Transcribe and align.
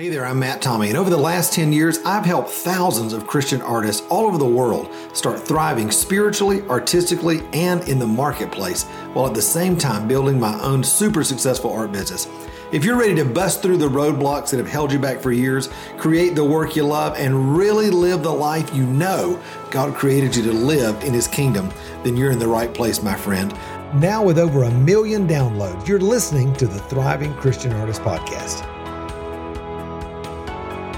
Hey 0.00 0.08
there, 0.08 0.24
I'm 0.24 0.38
Matt 0.38 0.62
Tommey, 0.62 0.88
and 0.88 0.96
over 0.96 1.10
the 1.10 1.18
last 1.18 1.52
10 1.52 1.74
years, 1.74 1.98
I've 2.06 2.24
helped 2.24 2.48
thousands 2.48 3.12
of 3.12 3.26
Christian 3.26 3.60
artists 3.60 4.06
all 4.08 4.24
over 4.24 4.38
the 4.38 4.46
world 4.46 4.88
start 5.12 5.38
thriving 5.38 5.90
spiritually, 5.90 6.62
artistically, 6.70 7.42
and 7.52 7.86
in 7.86 7.98
the 7.98 8.06
marketplace, 8.06 8.84
while 9.12 9.26
at 9.26 9.34
the 9.34 9.42
same 9.42 9.76
time 9.76 10.08
building 10.08 10.40
my 10.40 10.58
own 10.62 10.82
super 10.82 11.22
successful 11.22 11.70
art 11.70 11.92
business. 11.92 12.28
If 12.72 12.82
you're 12.82 12.96
ready 12.96 13.14
to 13.16 13.26
bust 13.26 13.60
through 13.60 13.76
the 13.76 13.90
roadblocks 13.90 14.48
that 14.52 14.56
have 14.56 14.70
held 14.70 14.90
you 14.90 14.98
back 14.98 15.20
for 15.20 15.32
years, 15.32 15.68
create 15.98 16.34
the 16.34 16.44
work 16.44 16.76
you 16.76 16.84
love, 16.84 17.18
and 17.18 17.54
really 17.54 17.90
live 17.90 18.22
the 18.22 18.32
life 18.32 18.74
you 18.74 18.86
know 18.86 19.38
God 19.70 19.94
created 19.94 20.34
you 20.34 20.42
to 20.44 20.52
live 20.54 21.04
in 21.04 21.12
His 21.12 21.28
kingdom, 21.28 21.70
then 22.04 22.16
you're 22.16 22.30
in 22.30 22.38
the 22.38 22.48
right 22.48 22.72
place, 22.72 23.02
my 23.02 23.16
friend. 23.16 23.54
Now, 23.92 24.24
with 24.24 24.38
over 24.38 24.62
a 24.62 24.70
million 24.70 25.28
downloads, 25.28 25.86
you're 25.86 26.00
listening 26.00 26.54
to 26.54 26.66
the 26.66 26.78
Thriving 26.78 27.34
Christian 27.34 27.72
Artist 27.72 28.00
Podcast. 28.00 28.66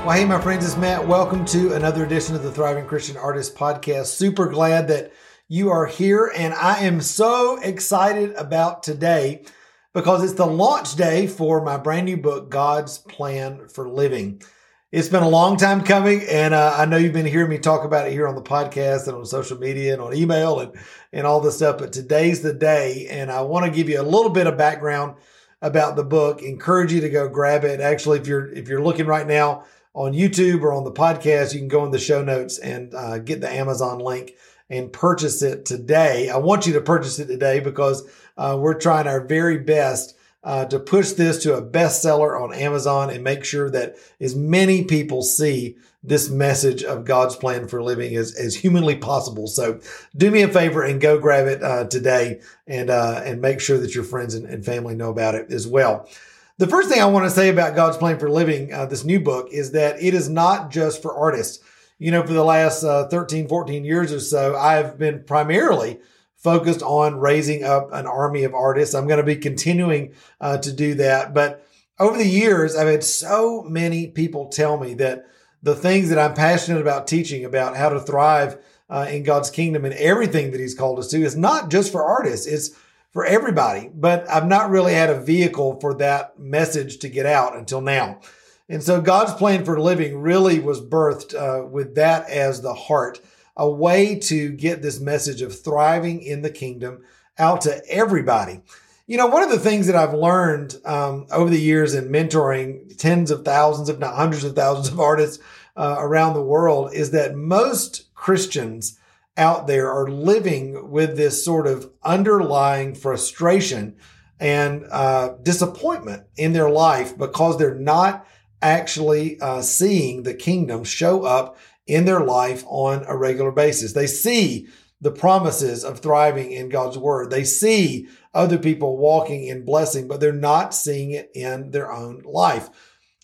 Well, 0.05 0.17
hey, 0.17 0.25
my 0.25 0.41
friends, 0.41 0.67
it's 0.67 0.77
Matt. 0.77 1.07
Welcome 1.07 1.45
to 1.45 1.75
another 1.75 2.05
edition 2.05 2.35
of 2.35 2.43
the 2.43 2.51
Thriving 2.51 2.87
Christian 2.87 3.17
Artist 3.17 3.55
Podcast. 3.55 4.07
Super 4.07 4.49
glad 4.49 4.89
that 4.89 5.13
you 5.47 5.71
are 5.71 5.87
here, 5.87 6.33
and 6.37 6.53
I 6.55 6.81
am 6.81 7.01
so 7.01 7.61
excited 7.63 8.35
about 8.35 8.83
today 8.83 9.45
because 9.93 10.25
it's 10.25 10.33
the 10.33 10.45
launch 10.45 10.97
day 10.97 11.29
for 11.29 11.63
my 11.63 11.77
brand 11.77 12.07
new 12.07 12.17
book, 12.17 12.51
God's 12.51 12.99
Plan 12.99 13.69
for 13.69 13.89
Living. 13.89 14.43
It's 14.91 15.09
been 15.09 15.23
a 15.23 15.29
long 15.29 15.57
time 15.57 15.85
coming, 15.85 16.23
and 16.29 16.53
uh, 16.53 16.75
I 16.77 16.85
know 16.85 16.97
you've 16.97 17.13
been 17.13 17.25
hearing 17.25 17.51
me 17.51 17.59
talk 17.59 17.85
about 17.85 18.09
it 18.09 18.13
here 18.13 18.27
on 18.27 18.35
the 18.35 18.43
podcast 18.43 19.07
and 19.07 19.17
on 19.17 19.25
social 19.25 19.57
media 19.57 19.93
and 19.93 20.03
on 20.03 20.17
email 20.17 20.59
and, 20.59 20.73
and 21.13 21.29
all 21.29 21.41
this 21.41 21.59
stuff. 21.59 21.79
But 21.79 21.93
today's 21.93 22.43
the 22.43 22.53
day, 22.53 23.07
and 23.09 23.31
I 23.31 23.43
want 23.43 23.67
to 23.67 23.71
give 23.71 23.89
you 23.89 24.01
a 24.01 24.03
little 24.03 24.31
bit 24.31 24.49
of 24.49 24.59
background 24.59 25.15
about 25.61 25.95
the 25.95 26.03
book. 26.03 26.43
Encourage 26.43 26.93
you 26.93 27.01
to 27.03 27.09
go 27.09 27.29
grab 27.29 27.63
it. 27.63 27.81
Actually, 27.81 28.19
if 28.19 28.27
you're 28.27 28.51
if 28.53 28.69
you're 28.69 28.83
looking 28.83 29.07
right 29.07 29.29
now 29.29 29.65
on 29.95 30.13
YouTube 30.13 30.63
or 30.63 30.73
on 30.73 30.85
the 30.85 30.93
podcast, 30.93 31.53
you 31.53 31.61
can 31.61 31.69
go 31.69 31.85
in 31.85 31.91
the 31.91 31.99
show 31.99 32.23
notes 32.23 32.59
and 32.59 32.95
uh, 32.95 33.19
get 33.19 33.41
the 33.41 33.51
Amazon 33.51 33.99
link 33.99 34.35
and 34.71 34.93
purchase 34.93 35.43
it 35.43 35.65
today. 35.65 36.31
I 36.31 36.39
want 36.39 36.67
you 36.67 36.73
to 36.75 36.81
purchase 36.81 37.19
it 37.19 37.27
today 37.27 37.61
because 37.61 38.09
uh, 38.37 38.57
we're 38.59 38.79
trying 38.79 39.07
our 39.07 39.21
very 39.21 39.59
best 39.59 40.17
uh, 40.45 40.65
to 40.65 40.79
push 40.79 41.13
this 41.13 41.43
to 41.43 41.55
a 41.55 41.63
bestseller 41.63 42.41
on 42.41 42.55
Amazon 42.55 43.11
and 43.11 43.23
make 43.23 43.45
sure 43.45 43.71
that 43.71 43.97
as 44.21 44.35
many 44.35 44.85
people 44.85 45.23
see 45.23 45.77
this 46.03 46.29
message 46.29 46.83
of 46.83 47.05
God's 47.05 47.37
plan 47.37 47.69
for 47.69 47.81
living 47.81 48.17
as, 48.17 48.35
as 48.35 48.57
humanly 48.57 48.97
possible. 48.97 49.47
So 49.47 49.79
do 50.17 50.31
me 50.31 50.43
a 50.43 50.49
favor 50.49 50.83
and 50.83 51.01
go 51.01 51.19
grab 51.19 51.47
it 51.47 51.63
uh, 51.63 51.85
today 51.85 52.41
and 52.67 52.91
uh, 52.91 53.21
and 53.25 53.41
make 53.41 53.61
sure 53.61 53.79
that 53.79 53.95
your 53.95 54.03
friends 54.03 54.35
and, 54.35 54.47
and 54.47 54.65
family 54.65 54.97
know 54.97 55.11
about 55.11 55.37
it 55.37 55.53
as 55.53 55.67
well. 55.67 56.09
The 56.59 56.67
first 56.67 56.91
thing 56.91 57.01
I 57.01 57.07
want 57.07 57.25
to 57.25 57.31
say 57.31 57.49
about 57.49 57.75
God's 57.75 57.97
Plan 57.97 58.19
for 58.19 58.31
Living, 58.31 58.73
uh, 58.73 58.85
this 58.87 59.05
new 59.05 59.21
book, 59.21 59.49
is 59.51 59.73
that 59.73 60.03
it 60.03 60.13
is 60.13 60.29
not 60.29 60.71
just 60.71 61.01
for 61.01 61.15
artists. 61.15 61.65
You 61.99 62.11
know, 62.11 62.23
for 62.27 62.33
the 62.33 62.45
last 62.45 62.85
uh, 62.85 63.09
13, 63.09 63.49
14 63.49 63.85
years 63.85 64.13
or 64.13 64.21
so, 64.21 64.57
I've 64.57 64.99
been 64.99 65.25
primarily 65.25 66.01
focused 66.37 66.83
on 66.83 67.21
raising 67.21 67.65
up 67.65 67.89
an 67.93 68.07
army 68.07 68.45
of 68.45 68.55
artists. 68.55 68.95
I'm 68.95 69.07
going 69.07 69.19
to 69.19 69.25
be 69.25 69.37
continuing 69.37 70.13
uh, 70.41 70.59
to 70.59 70.73
do 70.73 70.95
that. 70.95 71.33
But 71.33 71.67
over 71.99 72.19
the 72.19 72.29
years, 72.29 72.77
I've 72.77 72.89
had 72.89 73.05
so 73.05 73.63
many 73.63 74.09
people 74.09 74.49
tell 74.49 74.77
me 74.77 74.95
that 74.95 75.27
the 75.63 75.77
things 75.77 76.11
that 76.11 76.19
I'm 76.19 76.35
passionate 76.35 76.81
about 76.81 77.07
teaching 77.07 77.45
about 77.45 77.77
how 77.77 77.89
to 77.91 78.01
thrive 78.01 78.59
uh, 78.91 79.07
in 79.09 79.23
God's 79.23 79.51
kingdom 79.51 79.85
and 79.85 79.95
everything 79.95 80.51
that 80.51 80.61
He's 80.61 80.75
called 80.75 80.99
us 80.99 81.09
to 81.09 81.23
is 81.23 81.37
not 81.37 81.71
just 81.71 81.93
for 81.93 82.05
artists. 82.05 82.47
It's 82.47 82.73
for 83.13 83.25
everybody, 83.27 83.91
but 83.95 84.29
I've 84.29 84.47
not 84.47 84.71
really 84.71 84.95
had 84.95 85.11
a 85.11 85.21
vehicle 85.21 85.79
for 85.81 85.95
that 85.95 86.39
message 86.39 86.99
to 87.01 87.09
get 87.09 87.27
out 87.27 87.57
until 87.57 87.81
now. 87.81 88.21
And 88.69 88.83
so 88.83 89.01
God's 89.03 89.35
plan 89.35 89.65
for 89.65 89.79
living 89.79 90.19
really 90.19 90.59
was 90.59 90.81
birthed 90.81 91.35
uh, 91.35 91.67
with 91.67 91.95
that 91.97 92.29
as 92.31 92.63
the 92.63 92.73
heart, 92.73 93.21
a 93.55 93.69
way 93.69 94.19
to 94.21 94.51
get 94.51 94.81
this 94.81 94.99
message 94.99 95.43
of 95.43 95.63
thriving 95.63 96.23
in 96.23 96.41
the 96.41 96.51
kingdom 96.51 97.03
out 97.39 97.61
to 97.63 97.87
everybody. 97.87 98.63
You 99.07 99.19
know, 99.19 99.27
one 99.27 99.43
of 99.43 99.51
the 99.51 99.59
things 99.59 99.89
that 99.89 99.97
I've 99.97 100.15
learned 100.15 100.77
um, 100.87 101.27
over 101.31 101.51
the 101.51 101.61
years 101.61 101.93
in 101.93 102.09
mentoring 102.09 102.97
tens 102.97 103.31
of 103.31 103.45
thousands, 103.45 103.91
if 103.91 103.99
not 103.99 104.15
hundreds 104.15 104.45
of 104.45 104.57
thousands 104.57 104.89
of 104.89 105.01
artists 105.01 105.43
uh, 105.77 105.97
around 105.99 106.33
the 106.33 106.43
world 106.43 106.95
is 106.95 107.11
that 107.11 107.35
most 107.35 108.15
Christians 108.15 108.99
out 109.37 109.67
there 109.67 109.91
are 109.91 110.09
living 110.09 110.91
with 110.91 111.17
this 111.17 111.45
sort 111.45 111.67
of 111.67 111.91
underlying 112.03 112.95
frustration 112.95 113.97
and 114.39 114.85
uh, 114.91 115.35
disappointment 115.43 116.25
in 116.37 116.53
their 116.53 116.71
life 116.71 117.17
because 117.17 117.57
they're 117.59 117.75
not 117.75 118.27
actually 118.61 119.41
uh, 119.41 119.63
seeing 119.63 120.23
the 120.23 120.35
kingdom 120.35 120.85
show 120.85 121.25
up 121.25 121.57
in 121.87 122.05
their 122.05 122.21
life 122.21 122.65
on 122.67 123.05
a 123.07 123.17
regular 123.17 123.53
basis. 123.53 123.93
They 123.93 124.07
see 124.07 124.69
the 125.01 125.11
promises 125.11 125.85
of 125.85 125.99
thriving 125.99 126.53
in 126.53 126.69
God's 126.69 126.97
word. 126.97 127.31
They 127.31 127.45
see 127.45 128.09
other 128.33 128.57
people 128.57 128.97
walking 128.97 129.45
in 129.45 129.65
blessing, 129.65 130.07
but 130.07 130.21
they're 130.21 130.33
not 130.33 130.75
seeing 130.75 131.11
it 131.11 131.31
in 131.35 131.73
their 131.73 131.93
own 131.93 132.23
life. 132.25 132.71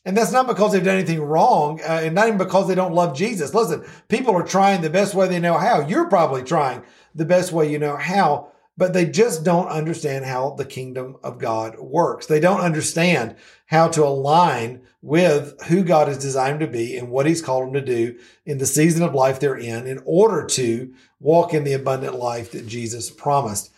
And 0.05 0.17
that's 0.17 0.33
not 0.33 0.47
because 0.47 0.73
they've 0.73 0.85
done 0.85 0.97
anything 0.97 1.21
wrong, 1.21 1.81
uh, 1.83 2.01
and 2.05 2.15
not 2.15 2.29
even 2.29 2.39
because 2.39 2.69
they 2.69 2.75
don't 2.75 2.95
love 2.95 3.17
Jesus. 3.17 3.53
Listen, 3.53 3.85
people 4.09 4.35
are 4.35 4.47
trying 4.47 4.81
the 4.81 4.91
best 4.91 5.15
way 5.15 5.29
they 5.29 5.41
know 5.41 5.59
how. 5.59 5.81
You're 5.87 6.09
probably 6.09 6.43
trying 6.43 6.83
the 7.15 7.25
best 7.25 7.53
way 7.53 7.71
you 7.71 7.79
know 7.79 7.97
how, 7.97 8.53
but 8.77 8.93
they 8.93 9.05
just 9.05 9.45
don't 9.45 9.69
understand 9.69 10.25
how 10.25 10.51
the 10.51 10.65
kingdom 10.65 11.17
of 11.23 11.39
God 11.39 11.79
works. 11.79 12.27
They 12.27 12.39
don't 12.41 12.61
understand 12.61 13.35
how 13.67 13.89
to 13.89 14.05
align 14.05 14.83
with 15.03 15.61
who 15.65 15.83
God 15.83 16.09
has 16.09 16.19
designed 16.19 16.61
to 16.61 16.67
be 16.67 16.97
and 16.97 17.11
what 17.11 17.27
he's 17.27 17.43
called 17.43 17.67
them 17.67 17.75
to 17.75 17.81
do 17.85 18.19
in 18.47 18.59
the 18.59 18.67
season 18.67 19.03
of 19.03 19.15
life 19.15 19.41
they're 19.41 19.57
in 19.57 19.87
in 19.87 20.01
order 20.07 20.47
to 20.47 20.95
walk 21.21 21.53
in 21.53 21.65
the 21.65 21.73
abundant 21.73 22.15
life 22.15 22.53
that 22.53 22.67
Jesus 22.67 23.11
promised. 23.11 23.73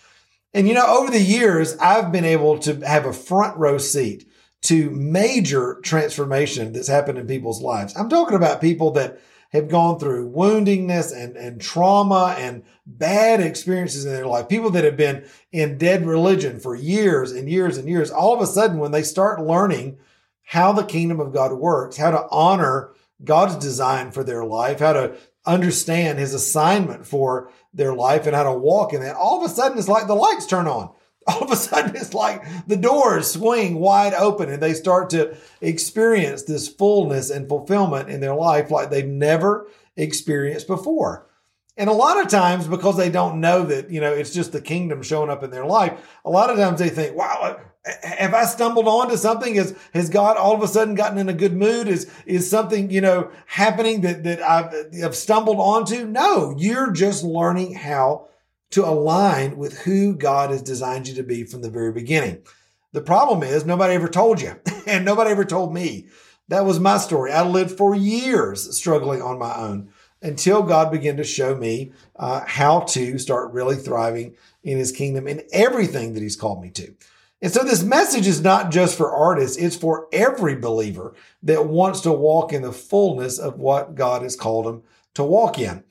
And 0.53 0.69
you 0.69 0.75
know, 0.75 0.87
over 0.87 1.11
the 1.11 1.21
years, 1.21 1.77
I've 1.79 2.13
been 2.13 2.25
able 2.25 2.59
to 2.61 2.75
have 2.87 3.07
a 3.07 3.13
front 3.13 3.57
row 3.57 3.79
seat 3.79 4.30
to 4.63 4.91
major 4.91 5.81
transformation 5.83 6.73
that's 6.73 6.89
happened 6.89 7.19
in 7.19 7.27
people's 7.27 7.63
lives. 7.63 7.97
I'm 7.97 8.09
talking 8.09 8.37
about 8.37 8.61
people 8.61 8.91
that 8.93 9.21
have 9.53 9.69
gone 9.69 9.99
through 9.99 10.31
woundingness 10.31 11.17
and, 11.17 11.37
and 11.37 11.61
trauma 11.61 12.37
and 12.39 12.63
bad 12.87 13.41
experiences 13.41 14.05
in 14.05 14.13
their 14.13 14.27
life. 14.27 14.49
People 14.49 14.71
that 14.71 14.85
have 14.85 14.97
been 14.97 15.25
in 15.51 15.77
dead 15.77 16.07
religion 16.07 16.61
for 16.61 16.75
years 16.75 17.33
and 17.33 17.49
years 17.49 17.77
and 17.77 17.89
years. 17.89 18.11
All 18.11 18.35
of 18.35 18.41
a 18.41 18.47
sudden, 18.47 18.79
when 18.79 18.93
they 18.93 19.03
start 19.03 19.41
learning 19.41 19.99
how 20.45 20.73
the 20.73 20.85
kingdom 20.85 21.21
of 21.21 21.33
God 21.33 21.53
works, 21.53 21.97
how 21.97 22.11
to 22.11 22.27
honor 22.31 22.93
God's 23.25 23.57
design 23.57 24.13
for 24.13 24.23
their 24.23 24.45
life, 24.45 24.79
how 24.79 24.93
to 24.93 25.17
understand 25.47 26.19
his 26.19 26.35
assignment 26.35 27.07
for 27.07 27.51
their 27.73 27.95
life 27.95 28.27
and 28.27 28.37
how 28.37 28.45
to 28.45 28.53
walk 28.53 28.93
in 28.93 29.01
that, 29.01 29.17
all 29.17 29.43
of 29.43 29.51
a 29.51 29.53
sudden 29.53 29.79
it's 29.79 29.89
like 29.89 30.07
the 30.07 30.15
lights 30.15 30.47
turn 30.47 30.69
on 30.69 30.93
all 31.31 31.45
of 31.45 31.51
a 31.51 31.57
sudden 31.57 31.97
it's 31.97 32.15
like 32.15 32.43
the 32.67 32.77
doors 32.77 33.31
swing 33.31 33.77
wide 33.77 34.15
open 34.15 34.51
and 34.51 34.63
they 34.63 34.75
start 34.75 35.11
to 35.11 35.37
experience 35.61 36.43
this 36.43 36.69
fullness 36.69 37.31
and 37.31 37.49
fulfillment 37.49 38.09
in 38.09 38.21
their 38.21 38.35
life 38.35 38.71
like 38.71 38.91
they've 38.91 39.07
never 39.07 39.69
experienced 39.97 40.67
before. 40.67 41.27
And 41.77 41.89
a 41.89 41.95
lot 41.95 42.21
of 42.21 42.29
times, 42.29 42.67
because 42.67 42.97
they 42.97 43.11
don't 43.11 43.41
know 43.41 43.65
that, 43.65 43.91
you 43.91 44.01
know, 44.01 44.13
it's 44.13 44.35
just 44.35 44.53
the 44.53 44.61
kingdom 44.61 45.03
showing 45.03 45.31
up 45.31 45.43
in 45.43 45.51
their 45.51 45.65
life, 45.65 45.99
a 46.27 46.31
lot 46.31 46.51
of 46.51 46.59
times 46.59 46.79
they 46.79 46.91
think, 46.91 47.17
wow, 47.17 47.39
uh, 47.41 47.59
have 48.03 48.35
I 48.35 48.45
stumbled 48.45 48.87
onto 48.87 49.17
something? 49.17 49.55
Has, 49.55 49.75
has 49.95 50.11
God 50.11 50.37
all 50.37 50.55
of 50.55 50.63
a 50.63 50.69
sudden 50.69 50.95
gotten 50.95 51.17
in 51.17 51.31
a 51.31 51.35
good 51.35 51.57
mood? 51.57 51.89
Is, 51.89 52.11
is 52.27 52.51
something, 52.51 52.91
you 52.91 53.01
know, 53.01 53.31
happening 53.47 54.03
that, 54.03 54.25
that 54.25 54.43
I've, 54.43 54.75
I've 55.03 55.17
stumbled 55.17 55.59
onto? 55.59 56.05
No, 56.05 56.55
you're 56.59 56.91
just 56.91 57.25
learning 57.25 57.75
how 57.75 58.29
to 58.71 58.87
align 58.87 59.57
with 59.57 59.81
who 59.81 60.15
God 60.15 60.51
has 60.51 60.63
designed 60.63 61.09
you 61.09 61.15
to 61.15 61.23
be 61.23 61.45
from 61.45 61.63
the 61.63 61.71
very 61.71 61.93
beginning. 61.93 62.43
The 62.93 63.01
problem 63.01 63.43
is 63.43 63.65
nobody 63.65 63.95
ever 63.95 64.09
told 64.09 64.41
you 64.41 64.61
and 64.87 65.05
nobody 65.05 65.31
ever 65.31 65.45
told 65.45 65.75
me. 65.75 66.07
That 66.49 66.65
was 66.65 66.81
my 66.81 66.99
story. 66.99 67.31
I 67.31 67.47
lived 67.47 67.77
for 67.77 67.95
years 67.95 68.77
struggling 68.77 69.23
on 69.23 69.39
my 69.39 69.55
own 69.55 69.91
until 70.23 70.63
God 70.63 70.91
began 70.91 71.17
to 71.17 71.25
show 71.25 71.55
me 71.55 71.93
uh, 72.17 72.43
how 72.47 72.81
to 72.81 73.19
start 73.19 73.53
really 73.53 73.77
thriving 73.77 74.35
in 74.65 74.77
his 74.77 74.93
kingdom 74.93 75.27
in 75.29 75.43
everything 75.53 76.15
that 76.15 76.23
he's 76.23 76.37
called 76.37 76.61
me 76.61 76.71
to. 76.71 76.95
And 77.43 77.53
so 77.53 77.65
this 77.65 77.83
message 77.83 78.27
is 78.27 78.43
not 78.43 78.71
just 78.71 78.99
for 78.99 79.15
artists, 79.15 79.57
it's 79.57 79.77
for 79.77 80.09
every 80.13 80.57
believer 80.57 81.15
that 81.43 81.67
wants 81.67 82.03
to 82.03 82.13
walk 82.13 82.53
in 82.53 82.63
the 82.63 82.73
fullness 82.73 83.39
of 83.39 83.59
what 83.59 83.95
God 83.95 84.23
has 84.23 84.37
called 84.37 84.67
them 84.67 84.83
to 85.15 85.25
walk 85.25 85.59
in. 85.59 85.85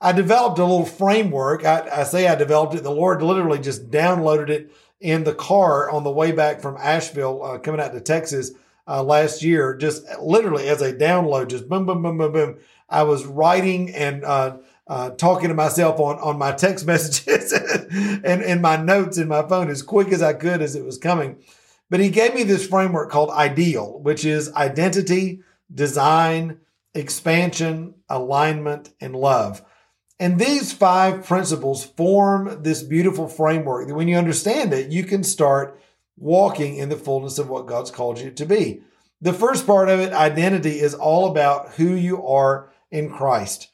I 0.00 0.12
developed 0.12 0.58
a 0.58 0.64
little 0.64 0.84
framework. 0.84 1.64
I, 1.64 1.88
I, 1.90 2.02
say 2.04 2.28
I 2.28 2.34
developed 2.34 2.74
it. 2.74 2.82
The 2.82 2.90
Lord 2.90 3.22
literally 3.22 3.58
just 3.58 3.90
downloaded 3.90 4.50
it 4.50 4.72
in 5.00 5.24
the 5.24 5.34
car 5.34 5.90
on 5.90 6.04
the 6.04 6.10
way 6.10 6.32
back 6.32 6.60
from 6.60 6.76
Asheville, 6.78 7.42
uh, 7.42 7.58
coming 7.58 7.80
out 7.80 7.92
to 7.92 8.00
Texas 8.00 8.52
uh, 8.86 9.02
last 9.02 9.42
year. 9.42 9.74
Just 9.76 10.04
literally 10.20 10.68
as 10.68 10.82
a 10.82 10.92
download, 10.92 11.48
just 11.48 11.68
boom, 11.68 11.86
boom, 11.86 12.02
boom, 12.02 12.18
boom, 12.18 12.32
boom. 12.32 12.58
I 12.88 13.02
was 13.04 13.24
writing 13.24 13.94
and 13.94 14.24
uh, 14.24 14.58
uh 14.86 15.10
talking 15.10 15.48
to 15.48 15.54
myself 15.54 15.98
on 15.98 16.18
on 16.18 16.38
my 16.38 16.52
text 16.52 16.86
messages 16.86 17.52
and 17.52 18.42
and 18.42 18.62
my 18.62 18.76
notes 18.76 19.18
in 19.18 19.28
my 19.28 19.46
phone 19.48 19.70
as 19.70 19.82
quick 19.82 20.08
as 20.08 20.22
I 20.22 20.34
could 20.34 20.60
as 20.60 20.76
it 20.76 20.84
was 20.84 20.98
coming. 20.98 21.38
But 21.88 22.00
He 22.00 22.10
gave 22.10 22.34
me 22.34 22.42
this 22.42 22.68
framework 22.68 23.10
called 23.10 23.30
IDEAL, 23.30 24.00
which 24.02 24.24
is 24.24 24.52
identity, 24.52 25.40
design, 25.72 26.58
expansion, 26.94 27.94
alignment, 28.08 28.90
and 29.00 29.16
love. 29.16 29.62
And 30.18 30.38
these 30.38 30.72
five 30.72 31.26
principles 31.26 31.84
form 31.84 32.62
this 32.62 32.82
beautiful 32.82 33.28
framework 33.28 33.86
that 33.86 33.94
when 33.94 34.08
you 34.08 34.16
understand 34.16 34.72
it, 34.72 34.90
you 34.90 35.04
can 35.04 35.22
start 35.22 35.78
walking 36.16 36.76
in 36.76 36.88
the 36.88 36.96
fullness 36.96 37.38
of 37.38 37.50
what 37.50 37.66
God's 37.66 37.90
called 37.90 38.18
you 38.18 38.30
to 38.30 38.46
be. 38.46 38.80
The 39.20 39.34
first 39.34 39.66
part 39.66 39.88
of 39.88 40.00
it, 40.00 40.12
identity, 40.12 40.80
is 40.80 40.94
all 40.94 41.30
about 41.30 41.72
who 41.72 41.94
you 41.94 42.26
are 42.26 42.70
in 42.90 43.10
Christ. 43.10 43.68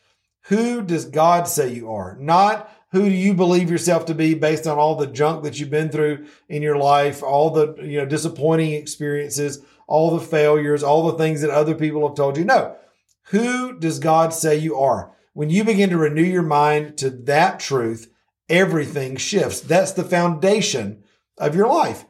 Who 0.47 0.83
does 0.83 1.05
God 1.05 1.47
say 1.47 1.73
you 1.73 1.93
are? 1.93 2.17
Not 2.19 2.69
who 2.91 3.09
do 3.09 3.15
you 3.15 3.35
believe 3.35 3.71
yourself 3.71 4.07
to 4.07 4.15
be 4.15 4.35
based 4.35 4.67
on 4.67 4.79
all 4.79 4.97
the 4.97 5.07
junk 5.07 5.45
that 5.45 5.59
you've 5.59 5.71
been 5.71 5.89
through 5.89 6.27
in 6.49 6.63
your 6.63 6.77
life, 6.77 7.23
all 7.23 7.51
the 7.51 7.75
you 7.83 7.99
know 7.99 8.07
disappointing 8.07 8.73
experiences, 8.73 9.65
all 9.87 10.17
the 10.17 10.25
failures, 10.25 10.83
all 10.83 11.11
the 11.11 11.19
things 11.19 11.41
that 11.41 11.51
other 11.51 11.75
people 11.75 12.07
have 12.07 12.17
told 12.17 12.37
you. 12.37 12.45
No. 12.45 12.77
Who 13.27 13.79
does 13.79 13.99
God 13.99 14.35
say 14.35 14.59
you 14.59 14.79
are? 14.79 15.13
When 15.35 15.51
you 15.51 15.65
begin 15.65 15.91
to 15.91 15.99
renew 15.99 16.23
your 16.23 16.43
mind 16.43 16.99
to 16.99 17.11
that 17.11 17.59
truth, 17.59 18.13
everything 18.49 19.17
shifts. 19.17 19.61
That's 19.61 19.93
the 19.93 20.05
foundation 20.05 21.05
of 21.39 21.55
your 21.55 21.69
life. 21.69 22.05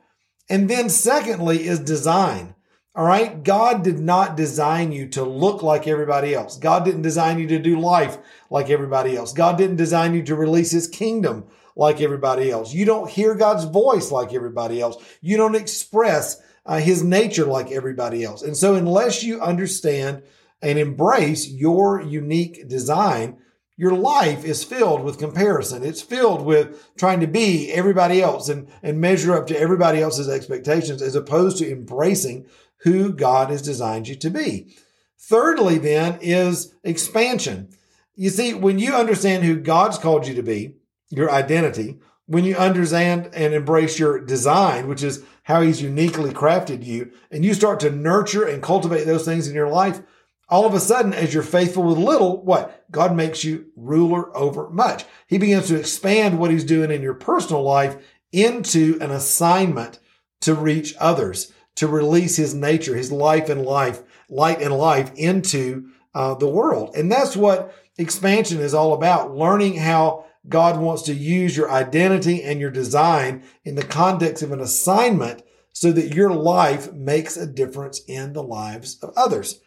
And 0.48 0.68
then 0.68 0.88
secondly 0.88 1.66
is 1.66 1.78
design. 1.78 2.54
All 2.94 3.06
right. 3.06 3.42
God 3.42 3.82
did 3.82 3.98
not 3.98 4.36
design 4.36 4.92
you 4.92 5.08
to 5.10 5.22
look 5.22 5.62
like 5.62 5.86
everybody 5.86 6.34
else. 6.34 6.58
God 6.58 6.84
didn't 6.84 7.02
design 7.02 7.38
you 7.38 7.46
to 7.48 7.58
do 7.58 7.80
life 7.80 8.18
like 8.50 8.68
everybody 8.68 9.16
else. 9.16 9.32
God 9.32 9.56
didn't 9.56 9.76
design 9.76 10.14
you 10.14 10.22
to 10.24 10.34
release 10.34 10.72
his 10.72 10.88
kingdom 10.88 11.44
like 11.74 12.02
everybody 12.02 12.50
else. 12.50 12.74
You 12.74 12.84
don't 12.84 13.08
hear 13.08 13.34
God's 13.34 13.64
voice 13.64 14.10
like 14.10 14.34
everybody 14.34 14.80
else. 14.80 15.02
You 15.22 15.38
don't 15.38 15.54
express 15.54 16.42
uh, 16.66 16.78
his 16.78 17.02
nature 17.02 17.46
like 17.46 17.72
everybody 17.72 18.24
else. 18.24 18.42
And 18.42 18.56
so 18.56 18.74
unless 18.74 19.22
you 19.22 19.40
understand 19.40 20.22
and 20.62 20.78
embrace 20.78 21.48
your 21.48 22.00
unique 22.00 22.68
design, 22.68 23.36
your 23.76 23.94
life 23.94 24.44
is 24.44 24.62
filled 24.62 25.02
with 25.02 25.18
comparison. 25.18 25.82
It's 25.82 26.02
filled 26.02 26.44
with 26.44 26.94
trying 26.96 27.20
to 27.20 27.26
be 27.26 27.72
everybody 27.72 28.22
else 28.22 28.48
and, 28.48 28.68
and 28.82 29.00
measure 29.00 29.34
up 29.34 29.46
to 29.48 29.58
everybody 29.58 30.00
else's 30.00 30.28
expectations 30.28 31.02
as 31.02 31.14
opposed 31.14 31.58
to 31.58 31.70
embracing 31.70 32.46
who 32.82 33.12
God 33.12 33.50
has 33.50 33.62
designed 33.62 34.08
you 34.08 34.14
to 34.16 34.30
be. 34.30 34.76
Thirdly, 35.18 35.78
then, 35.78 36.18
is 36.20 36.74
expansion. 36.84 37.70
You 38.14 38.30
see, 38.30 38.54
when 38.54 38.78
you 38.78 38.94
understand 38.94 39.44
who 39.44 39.56
God's 39.56 39.98
called 39.98 40.26
you 40.26 40.34
to 40.34 40.42
be, 40.42 40.76
your 41.10 41.30
identity, 41.30 41.98
when 42.26 42.44
you 42.44 42.56
understand 42.56 43.30
and 43.34 43.54
embrace 43.54 43.98
your 43.98 44.20
design, 44.20 44.88
which 44.88 45.02
is 45.02 45.22
how 45.44 45.60
He's 45.60 45.82
uniquely 45.82 46.30
crafted 46.30 46.84
you, 46.84 47.12
and 47.30 47.44
you 47.44 47.54
start 47.54 47.80
to 47.80 47.90
nurture 47.90 48.44
and 48.44 48.62
cultivate 48.62 49.04
those 49.04 49.24
things 49.24 49.48
in 49.48 49.54
your 49.54 49.68
life, 49.68 50.00
all 50.52 50.66
of 50.66 50.74
a 50.74 50.80
sudden, 50.80 51.12
as 51.12 51.34
you're 51.34 51.42
faithful 51.42 51.82
with 51.82 51.98
little, 51.98 52.42
what? 52.44 52.84
God 52.90 53.16
makes 53.16 53.42
you 53.42 53.72
ruler 53.74 54.36
over 54.36 54.68
much. 54.70 55.04
He 55.26 55.38
begins 55.38 55.68
to 55.68 55.78
expand 55.78 56.38
what 56.38 56.50
He's 56.50 56.64
doing 56.64 56.90
in 56.90 57.02
your 57.02 57.14
personal 57.14 57.62
life 57.62 57.96
into 58.30 58.98
an 59.00 59.10
assignment 59.10 59.98
to 60.42 60.54
reach 60.54 60.94
others 61.00 61.52
to 61.76 61.88
release 61.88 62.36
his 62.36 62.54
nature, 62.54 62.96
his 62.96 63.12
life 63.12 63.48
and 63.48 63.64
life, 63.64 64.02
light 64.28 64.60
and 64.60 64.76
life 64.76 65.12
into 65.14 65.88
uh, 66.14 66.34
the 66.34 66.48
world. 66.48 66.94
And 66.94 67.10
that's 67.10 67.36
what 67.36 67.74
expansion 67.98 68.60
is 68.60 68.74
all 68.74 68.92
about. 68.92 69.34
Learning 69.34 69.76
how 69.76 70.26
God 70.48 70.78
wants 70.78 71.02
to 71.02 71.14
use 71.14 71.56
your 71.56 71.70
identity 71.70 72.42
and 72.42 72.60
your 72.60 72.70
design 72.70 73.42
in 73.64 73.74
the 73.74 73.84
context 73.84 74.42
of 74.42 74.52
an 74.52 74.60
assignment 74.60 75.42
so 75.72 75.92
that 75.92 76.14
your 76.14 76.30
life 76.32 76.92
makes 76.92 77.36
a 77.36 77.46
difference 77.46 78.00
in 78.06 78.32
the 78.32 78.42
lives 78.42 78.98
of 79.02 79.12
others. 79.16 79.60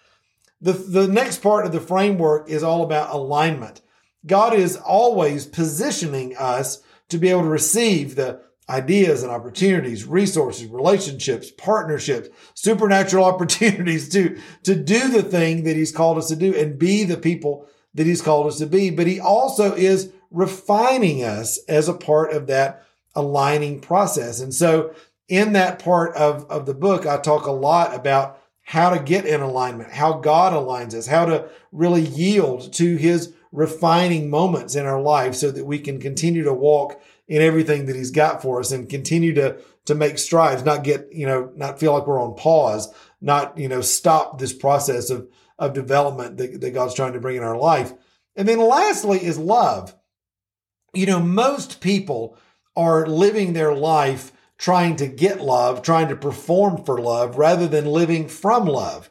The, 0.61 0.73
the 0.73 1.07
next 1.07 1.41
part 1.41 1.65
of 1.65 1.71
the 1.71 1.79
framework 1.79 2.49
is 2.49 2.63
all 2.63 2.83
about 2.83 3.13
alignment. 3.13 3.81
God 4.25 4.53
is 4.53 4.75
always 4.77 5.45
positioning 5.45 6.35
us 6.37 6.81
to 7.09 7.17
be 7.17 7.29
able 7.29 7.43
to 7.43 7.49
receive 7.49 8.15
the 8.15 8.41
ideas 8.67 9.21
and 9.21 9.31
opportunities, 9.31 10.05
resources, 10.05 10.67
relationships, 10.67 11.51
partnerships, 11.51 12.29
supernatural 12.55 13.25
opportunities 13.33 14.09
to, 14.09 14.39
to 14.63 14.75
do 14.75 15.09
the 15.09 15.23
thing 15.23 15.63
that 15.63 15.75
he's 15.75 15.91
called 15.91 16.17
us 16.17 16.29
to 16.29 16.35
do 16.35 16.55
and 16.55 16.79
be 16.79 17.03
the 17.03 17.17
people 17.17 17.67
that 17.93 18.07
he's 18.07 18.21
called 18.21 18.47
us 18.47 18.57
to 18.57 18.65
be. 18.65 18.89
But 18.89 19.07
he 19.07 19.19
also 19.19 19.73
is 19.75 20.11
refining 20.31 21.23
us 21.23 21.59
as 21.67 21.87
a 21.87 21.93
part 21.93 22.33
of 22.33 22.47
that 22.47 22.83
aligning 23.13 23.79
process. 23.79 24.41
And 24.41 24.53
so 24.53 24.93
in 25.27 25.53
that 25.53 25.79
part 25.79 26.15
of, 26.15 26.49
of 26.49 26.65
the 26.65 26.73
book, 26.73 27.05
I 27.05 27.17
talk 27.17 27.45
a 27.45 27.51
lot 27.51 27.95
about 27.95 28.41
how 28.65 28.89
to 28.89 28.99
get 28.99 29.25
in 29.25 29.41
alignment, 29.41 29.93
how 29.93 30.13
God 30.13 30.51
aligns 30.51 30.95
us, 30.95 31.05
how 31.05 31.25
to 31.25 31.47
really 31.71 32.01
yield 32.01 32.73
to 32.73 32.95
his 32.95 33.31
refining 33.51 34.29
moments 34.29 34.75
in 34.75 34.87
our 34.87 34.99
life 34.99 35.35
so 35.35 35.51
that 35.51 35.65
we 35.65 35.77
can 35.79 35.99
continue 35.99 36.43
to 36.43 36.53
walk 36.53 36.99
in 37.27 37.43
everything 37.43 37.85
that 37.85 37.95
he's 37.95 38.09
got 38.11 38.41
for 38.41 38.59
us 38.59 38.71
and 38.71 38.89
continue 38.89 39.33
to 39.35 39.57
to 39.85 39.93
make 39.93 40.17
strides, 40.17 40.63
not 40.63 40.83
get, 40.83 41.07
you 41.11 41.27
know, 41.27 41.51
not 41.55 41.79
feel 41.79 41.93
like 41.93 42.07
we're 42.07 42.19
on 42.19 42.33
pause, 42.33 42.91
not, 43.21 43.55
you 43.55 43.69
know, 43.69 43.81
stop 43.81 44.39
this 44.39 44.51
process 44.51 45.11
of 45.11 45.29
of 45.59 45.73
development 45.73 46.37
that, 46.37 46.59
that 46.59 46.73
God's 46.73 46.95
trying 46.95 47.13
to 47.13 47.19
bring 47.19 47.37
in 47.37 47.43
our 47.43 47.57
life. 47.57 47.93
And 48.35 48.47
then 48.47 48.59
lastly 48.59 49.23
is 49.23 49.37
love. 49.37 49.95
You 50.93 51.05
know, 51.05 51.19
most 51.19 51.81
people 51.81 52.37
are 52.75 53.05
living 53.05 53.53
their 53.53 53.75
life 53.75 54.31
trying 54.57 54.95
to 54.97 55.07
get 55.07 55.41
love, 55.41 55.81
trying 55.81 56.07
to 56.07 56.15
perform 56.15 56.83
for 56.83 56.99
love 56.99 57.37
rather 57.37 57.67
than 57.67 57.85
living 57.85 58.27
from 58.27 58.65
love. 58.65 59.09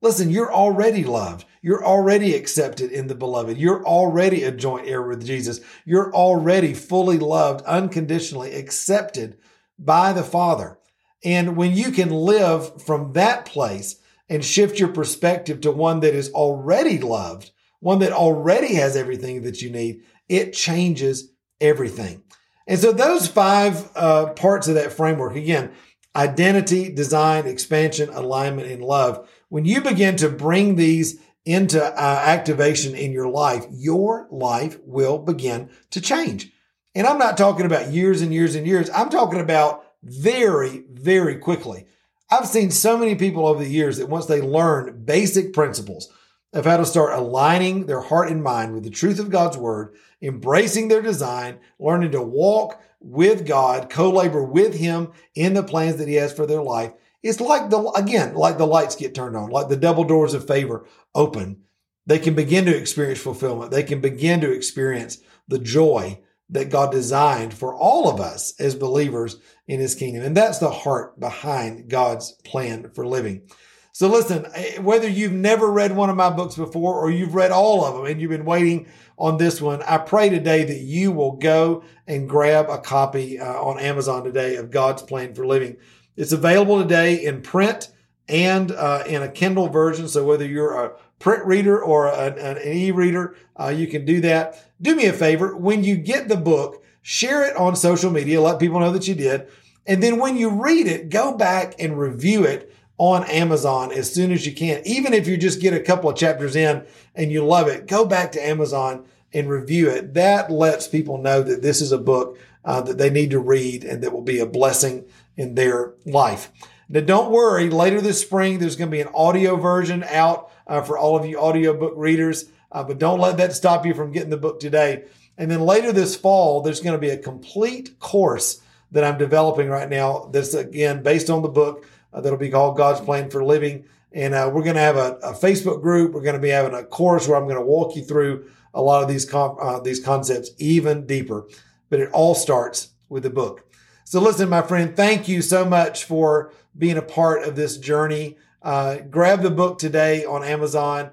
Listen, 0.00 0.30
you're 0.30 0.52
already 0.52 1.02
loved. 1.02 1.46
You're 1.62 1.84
already 1.84 2.34
accepted 2.34 2.92
in 2.92 3.06
the 3.06 3.14
beloved. 3.14 3.56
You're 3.56 3.84
already 3.86 4.42
a 4.42 4.52
joint 4.52 4.86
heir 4.86 5.02
with 5.02 5.24
Jesus. 5.24 5.60
You're 5.86 6.12
already 6.14 6.74
fully 6.74 7.18
loved, 7.18 7.64
unconditionally 7.64 8.52
accepted 8.52 9.38
by 9.78 10.12
the 10.12 10.22
Father. 10.22 10.78
And 11.24 11.56
when 11.56 11.72
you 11.72 11.90
can 11.90 12.10
live 12.10 12.82
from 12.82 13.14
that 13.14 13.46
place 13.46 13.96
and 14.28 14.44
shift 14.44 14.78
your 14.78 14.90
perspective 14.90 15.62
to 15.62 15.70
one 15.70 16.00
that 16.00 16.14
is 16.14 16.30
already 16.32 16.98
loved, 16.98 17.50
one 17.80 18.00
that 18.00 18.12
already 18.12 18.74
has 18.74 18.96
everything 18.96 19.42
that 19.42 19.62
you 19.62 19.70
need, 19.70 20.02
it 20.28 20.52
changes 20.52 21.32
everything. 21.60 22.22
And 22.66 22.78
so 22.78 22.92
those 22.92 23.26
five 23.26 23.90
uh, 23.94 24.26
parts 24.32 24.68
of 24.68 24.74
that 24.74 24.92
framework, 24.92 25.36
again, 25.36 25.72
identity, 26.16 26.92
design, 26.92 27.46
expansion, 27.46 28.08
alignment, 28.10 28.70
and 28.70 28.82
love. 28.82 29.28
When 29.48 29.64
you 29.64 29.80
begin 29.80 30.16
to 30.16 30.28
bring 30.28 30.76
these 30.76 31.20
into 31.44 31.82
uh, 31.82 32.22
activation 32.24 32.94
in 32.94 33.12
your 33.12 33.28
life, 33.28 33.66
your 33.70 34.26
life 34.30 34.78
will 34.84 35.18
begin 35.18 35.70
to 35.90 36.00
change. 36.00 36.52
And 36.94 37.06
I'm 37.06 37.18
not 37.18 37.36
talking 37.36 37.66
about 37.66 37.90
years 37.90 38.22
and 38.22 38.32
years 38.32 38.54
and 38.54 38.66
years. 38.66 38.88
I'm 38.90 39.10
talking 39.10 39.40
about 39.40 39.84
very, 40.02 40.84
very 40.90 41.36
quickly. 41.36 41.86
I've 42.30 42.46
seen 42.46 42.70
so 42.70 42.96
many 42.96 43.14
people 43.14 43.46
over 43.46 43.62
the 43.62 43.70
years 43.70 43.98
that 43.98 44.08
once 44.08 44.26
they 44.26 44.40
learn 44.40 45.04
basic 45.04 45.52
principles 45.52 46.10
of 46.54 46.64
how 46.64 46.76
to 46.76 46.86
start 46.86 47.18
aligning 47.18 47.86
their 47.86 48.00
heart 48.00 48.30
and 48.30 48.42
mind 48.42 48.72
with 48.72 48.84
the 48.84 48.90
truth 48.90 49.18
of 49.18 49.30
God's 49.30 49.56
word, 49.56 49.94
embracing 50.22 50.88
their 50.88 51.02
design, 51.02 51.58
learning 51.78 52.12
to 52.12 52.22
walk 52.22 52.80
with 53.00 53.46
God, 53.46 53.90
co-labor 53.90 54.42
with 54.42 54.74
him 54.74 55.12
in 55.34 55.52
the 55.52 55.62
plans 55.62 55.96
that 55.96 56.08
he 56.08 56.14
has 56.14 56.32
for 56.32 56.46
their 56.46 56.62
life. 56.62 56.92
It's 57.22 57.40
like 57.40 57.70
the, 57.70 57.82
again, 57.96 58.34
like 58.34 58.56
the 58.56 58.66
lights 58.66 58.96
get 58.96 59.14
turned 59.14 59.36
on, 59.36 59.50
like 59.50 59.68
the 59.68 59.76
double 59.76 60.04
doors 60.04 60.32
of 60.32 60.46
favor 60.46 60.86
open. 61.14 61.60
They 62.06 62.18
can 62.18 62.34
begin 62.34 62.66
to 62.66 62.76
experience 62.76 63.20
fulfillment. 63.20 63.70
They 63.70 63.82
can 63.82 64.00
begin 64.00 64.40
to 64.42 64.52
experience 64.52 65.18
the 65.48 65.58
joy 65.58 66.20
that 66.50 66.70
God 66.70 66.92
designed 66.92 67.54
for 67.54 67.74
all 67.74 68.08
of 68.08 68.20
us 68.20 68.58
as 68.60 68.74
believers 68.74 69.38
in 69.66 69.80
his 69.80 69.94
kingdom. 69.94 70.22
And 70.22 70.36
that's 70.36 70.58
the 70.58 70.70
heart 70.70 71.18
behind 71.18 71.88
God's 71.88 72.32
plan 72.44 72.90
for 72.94 73.06
living. 73.06 73.48
So 73.94 74.08
listen, 74.08 74.44
eh, 74.56 74.80
whether 74.80 75.08
you've 75.08 75.30
never 75.30 75.70
read 75.70 75.94
one 75.94 76.10
of 76.10 76.16
my 76.16 76.28
books 76.28 76.56
before 76.56 76.98
or 76.98 77.12
you've 77.12 77.36
read 77.36 77.52
all 77.52 77.84
of 77.84 77.94
them 77.94 78.06
and 78.06 78.20
you've 78.20 78.32
been 78.32 78.44
waiting 78.44 78.88
on 79.16 79.38
this 79.38 79.62
one, 79.62 79.84
I 79.84 79.98
pray 79.98 80.28
today 80.28 80.64
that 80.64 80.80
you 80.80 81.12
will 81.12 81.36
go 81.36 81.84
and 82.08 82.28
grab 82.28 82.68
a 82.68 82.78
copy 82.78 83.38
uh, 83.38 83.52
on 83.52 83.78
Amazon 83.78 84.24
today 84.24 84.56
of 84.56 84.72
God's 84.72 85.02
Plan 85.02 85.32
for 85.32 85.46
Living. 85.46 85.76
It's 86.16 86.32
available 86.32 86.82
today 86.82 87.24
in 87.24 87.40
print 87.40 87.92
and 88.28 88.72
uh, 88.72 89.04
in 89.06 89.22
a 89.22 89.28
Kindle 89.28 89.68
version. 89.68 90.08
So 90.08 90.24
whether 90.24 90.44
you're 90.44 90.74
a 90.74 90.96
print 91.20 91.44
reader 91.44 91.80
or 91.80 92.08
an, 92.08 92.36
an 92.36 92.58
e-reader, 92.66 93.36
uh, 93.54 93.68
you 93.68 93.86
can 93.86 94.04
do 94.04 94.20
that. 94.22 94.60
Do 94.82 94.96
me 94.96 95.06
a 95.06 95.12
favor. 95.12 95.56
When 95.56 95.84
you 95.84 95.96
get 95.96 96.26
the 96.26 96.36
book, 96.36 96.82
share 97.02 97.48
it 97.48 97.56
on 97.56 97.76
social 97.76 98.10
media. 98.10 98.40
Let 98.40 98.58
people 98.58 98.80
know 98.80 98.90
that 98.90 99.06
you 99.06 99.14
did. 99.14 99.46
And 99.86 100.02
then 100.02 100.18
when 100.18 100.36
you 100.36 100.48
read 100.48 100.88
it, 100.88 101.10
go 101.10 101.36
back 101.36 101.76
and 101.78 101.96
review 101.96 102.42
it 102.42 102.74
on 102.98 103.24
Amazon 103.24 103.92
as 103.92 104.12
soon 104.12 104.30
as 104.30 104.46
you 104.46 104.52
can. 104.52 104.82
Even 104.84 105.12
if 105.12 105.26
you 105.26 105.36
just 105.36 105.60
get 105.60 105.74
a 105.74 105.80
couple 105.80 106.08
of 106.08 106.16
chapters 106.16 106.54
in 106.54 106.86
and 107.14 107.32
you 107.32 107.44
love 107.44 107.68
it, 107.68 107.86
go 107.86 108.04
back 108.04 108.32
to 108.32 108.46
Amazon 108.46 109.04
and 109.32 109.48
review 109.48 109.88
it. 109.88 110.14
That 110.14 110.50
lets 110.50 110.86
people 110.86 111.18
know 111.18 111.42
that 111.42 111.62
this 111.62 111.80
is 111.80 111.92
a 111.92 111.98
book 111.98 112.38
uh, 112.64 112.80
that 112.82 112.98
they 112.98 113.10
need 113.10 113.30
to 113.30 113.40
read 113.40 113.84
and 113.84 114.02
that 114.02 114.12
will 114.12 114.22
be 114.22 114.38
a 114.38 114.46
blessing 114.46 115.04
in 115.36 115.54
their 115.54 115.94
life. 116.06 116.52
Now, 116.88 117.00
don't 117.00 117.32
worry, 117.32 117.70
later 117.70 118.00
this 118.00 118.20
spring, 118.20 118.58
there's 118.58 118.76
going 118.76 118.90
to 118.90 118.96
be 118.96 119.00
an 119.00 119.08
audio 119.14 119.56
version 119.56 120.04
out 120.04 120.50
uh, 120.66 120.82
for 120.82 120.96
all 120.96 121.16
of 121.16 121.26
you 121.26 121.38
audiobook 121.38 121.94
readers, 121.96 122.46
uh, 122.70 122.84
but 122.84 122.98
don't 122.98 123.20
let 123.20 123.38
that 123.38 123.52
stop 123.52 123.84
you 123.86 123.94
from 123.94 124.12
getting 124.12 124.30
the 124.30 124.36
book 124.36 124.60
today. 124.60 125.04
And 125.36 125.50
then 125.50 125.60
later 125.60 125.92
this 125.92 126.14
fall, 126.14 126.60
there's 126.60 126.80
going 126.80 126.94
to 126.94 127.00
be 127.00 127.10
a 127.10 127.18
complete 127.18 127.98
course 127.98 128.60
that 128.92 129.02
I'm 129.02 129.18
developing 129.18 129.68
right 129.68 129.88
now. 129.88 130.28
That's 130.32 130.54
again 130.54 131.02
based 131.02 131.30
on 131.30 131.42
the 131.42 131.48
book 131.48 131.86
uh, 132.14 132.20
that'll 132.20 132.38
be 132.38 132.50
called 132.50 132.76
God's 132.76 133.00
Plan 133.00 133.28
for 133.28 133.44
Living. 133.44 133.84
And 134.12 134.32
uh, 134.32 134.50
we're 134.52 134.62
going 134.62 134.76
to 134.76 134.80
have 134.80 134.96
a, 134.96 135.16
a, 135.22 135.32
Facebook 135.32 135.82
group. 135.82 136.12
We're 136.12 136.22
going 136.22 136.36
to 136.36 136.40
be 136.40 136.50
having 136.50 136.74
a 136.74 136.84
course 136.84 137.26
where 137.26 137.36
I'm 137.36 137.48
going 137.48 137.58
to 137.58 137.66
walk 137.66 137.96
you 137.96 138.04
through 138.04 138.48
a 138.72 138.80
lot 138.80 139.02
of 139.02 139.08
these 139.08 139.24
com- 139.24 139.56
uh, 139.60 139.80
these 139.80 140.02
concepts 140.02 140.50
even 140.58 141.04
deeper. 141.06 141.48
But 141.90 142.00
it 142.00 142.10
all 142.12 142.34
starts 142.34 142.90
with 143.08 143.24
the 143.24 143.30
book. 143.30 143.68
So 144.04 144.20
listen, 144.20 144.48
my 144.48 144.62
friend, 144.62 144.96
thank 144.96 145.26
you 145.26 145.42
so 145.42 145.64
much 145.64 146.04
for 146.04 146.52
being 146.78 146.96
a 146.96 147.02
part 147.02 147.42
of 147.42 147.56
this 147.56 147.76
journey. 147.76 148.36
Uh, 148.62 148.98
grab 148.98 149.42
the 149.42 149.50
book 149.50 149.78
today 149.78 150.24
on 150.24 150.44
Amazon, 150.44 151.10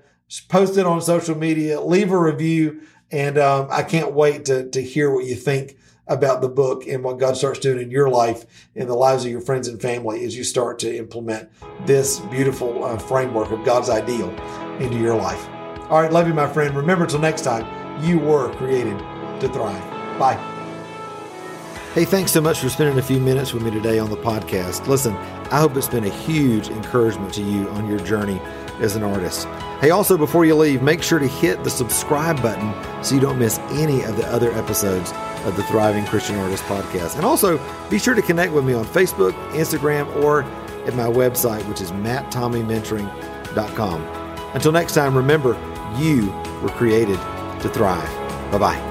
post 0.47 0.77
it 0.77 0.85
on 0.85 1.01
social 1.01 1.35
media, 1.35 1.81
leave 1.81 2.11
a 2.11 2.17
review, 2.17 2.81
and 3.11 3.37
um, 3.37 3.67
I 3.69 3.83
can't 3.83 4.13
wait 4.13 4.45
to, 4.45 4.69
to 4.69 4.81
hear 4.81 5.13
what 5.13 5.25
you 5.25 5.35
think 5.35 5.77
about 6.11 6.41
the 6.41 6.49
book 6.49 6.85
and 6.85 7.03
what 7.03 7.17
God 7.17 7.37
starts 7.37 7.59
doing 7.59 7.81
in 7.81 7.89
your 7.89 8.09
life 8.09 8.45
and 8.75 8.87
the 8.89 8.93
lives 8.93 9.25
of 9.25 9.31
your 9.31 9.41
friends 9.41 9.67
and 9.67 9.81
family 9.81 10.25
as 10.25 10.35
you 10.35 10.43
start 10.43 10.77
to 10.79 10.95
implement 10.95 11.49
this 11.85 12.19
beautiful 12.19 12.83
uh, 12.83 12.97
framework 12.97 13.51
of 13.51 13.63
God's 13.63 13.89
ideal 13.89 14.29
into 14.79 14.97
your 14.97 15.15
life. 15.15 15.47
All 15.89 16.01
right, 16.01 16.11
love 16.11 16.27
you, 16.27 16.33
my 16.33 16.47
friend. 16.47 16.75
Remember, 16.75 17.05
until 17.05 17.19
next 17.19 17.41
time, 17.41 18.03
you 18.03 18.19
were 18.19 18.53
created 18.55 18.97
to 19.39 19.49
thrive. 19.51 20.19
Bye. 20.19 20.35
Hey, 21.93 22.05
thanks 22.05 22.31
so 22.31 22.39
much 22.39 22.59
for 22.59 22.69
spending 22.69 22.97
a 22.97 23.01
few 23.01 23.19
minutes 23.19 23.53
with 23.53 23.63
me 23.63 23.71
today 23.71 23.99
on 23.99 24.09
the 24.09 24.17
podcast. 24.17 24.87
Listen, 24.87 25.13
I 25.51 25.59
hope 25.59 25.75
it's 25.75 25.89
been 25.89 26.05
a 26.05 26.09
huge 26.09 26.69
encouragement 26.69 27.33
to 27.33 27.41
you 27.41 27.67
on 27.69 27.89
your 27.89 27.99
journey 27.99 28.39
as 28.81 28.95
an 28.95 29.03
artist. 29.03 29.47
Hey, 29.79 29.91
also, 29.91 30.17
before 30.17 30.43
you 30.45 30.55
leave, 30.55 30.81
make 30.81 31.01
sure 31.01 31.19
to 31.19 31.27
hit 31.27 31.63
the 31.63 31.69
subscribe 31.69 32.41
button 32.41 32.73
so 33.03 33.15
you 33.15 33.21
don't 33.21 33.39
miss 33.39 33.59
any 33.71 34.01
of 34.03 34.17
the 34.17 34.25
other 34.27 34.51
episodes 34.53 35.13
of 35.45 35.55
the 35.55 35.63
Thriving 35.63 36.05
Christian 36.05 36.35
Artist 36.37 36.63
podcast. 36.65 37.15
And 37.15 37.25
also, 37.25 37.59
be 37.89 37.97
sure 37.97 38.13
to 38.13 38.21
connect 38.21 38.51
with 38.53 38.65
me 38.65 38.73
on 38.73 38.85
Facebook, 38.85 39.31
Instagram, 39.51 40.13
or 40.23 40.43
at 40.85 40.95
my 40.95 41.05
website, 41.05 41.67
which 41.67 41.81
is 41.81 41.91
matttommeymentoring.com. 41.91 44.01
Until 44.53 44.71
next 44.71 44.93
time, 44.93 45.15
remember, 45.15 45.53
you 45.97 46.31
were 46.61 46.69
created 46.69 47.19
to 47.61 47.69
thrive. 47.69 48.51
Bye 48.51 48.57
bye. 48.57 48.90